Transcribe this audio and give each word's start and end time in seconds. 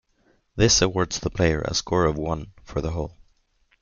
This 0.55 0.81
awards 0.81 1.19
the 1.19 1.29
player 1.29 1.61
a 1.61 1.75
score 1.75 2.05
of 2.05 2.17
one 2.17 2.53
for 2.63 2.81
the 2.81 2.89
hole. 2.89 3.17